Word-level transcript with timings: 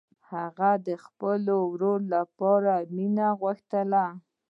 هغې 0.31 0.73
د 0.87 0.89
خپل 1.05 1.41
ورور 1.67 1.99
لپاره 2.15 2.73
مینه 2.95 3.27
غوښتله 3.41 4.05